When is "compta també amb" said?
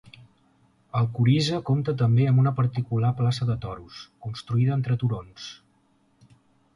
1.67-2.41